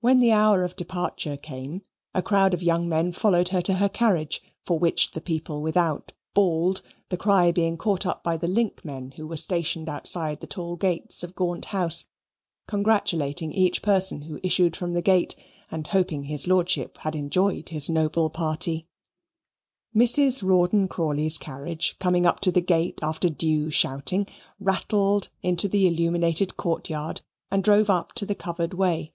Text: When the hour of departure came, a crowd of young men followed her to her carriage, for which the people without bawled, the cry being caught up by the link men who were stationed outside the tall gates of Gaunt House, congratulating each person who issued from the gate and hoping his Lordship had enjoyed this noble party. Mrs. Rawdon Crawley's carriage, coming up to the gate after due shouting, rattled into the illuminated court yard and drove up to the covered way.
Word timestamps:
When 0.00 0.20
the 0.20 0.30
hour 0.30 0.62
of 0.64 0.76
departure 0.76 1.36
came, 1.36 1.82
a 2.14 2.22
crowd 2.22 2.54
of 2.54 2.62
young 2.62 2.88
men 2.88 3.10
followed 3.10 3.48
her 3.48 3.60
to 3.62 3.74
her 3.74 3.88
carriage, 3.88 4.40
for 4.64 4.78
which 4.78 5.10
the 5.10 5.20
people 5.20 5.60
without 5.60 6.12
bawled, 6.34 6.82
the 7.08 7.16
cry 7.16 7.50
being 7.50 7.76
caught 7.76 8.06
up 8.06 8.22
by 8.22 8.36
the 8.36 8.46
link 8.46 8.84
men 8.84 9.10
who 9.16 9.26
were 9.26 9.36
stationed 9.36 9.88
outside 9.88 10.40
the 10.40 10.46
tall 10.46 10.76
gates 10.76 11.24
of 11.24 11.34
Gaunt 11.34 11.66
House, 11.66 12.06
congratulating 12.68 13.52
each 13.52 13.82
person 13.82 14.22
who 14.22 14.38
issued 14.44 14.76
from 14.76 14.92
the 14.94 15.02
gate 15.02 15.34
and 15.68 15.84
hoping 15.88 16.24
his 16.24 16.46
Lordship 16.46 16.98
had 16.98 17.16
enjoyed 17.16 17.66
this 17.66 17.90
noble 17.90 18.30
party. 18.30 18.86
Mrs. 19.94 20.42
Rawdon 20.44 20.86
Crawley's 20.86 21.38
carriage, 21.38 21.96
coming 21.98 22.24
up 22.24 22.38
to 22.40 22.52
the 22.52 22.60
gate 22.62 23.00
after 23.02 23.28
due 23.28 23.68
shouting, 23.68 24.28
rattled 24.60 25.28
into 25.42 25.66
the 25.66 25.88
illuminated 25.88 26.56
court 26.56 26.88
yard 26.88 27.20
and 27.50 27.64
drove 27.64 27.90
up 27.90 28.12
to 28.14 28.24
the 28.24 28.36
covered 28.36 28.72
way. 28.72 29.10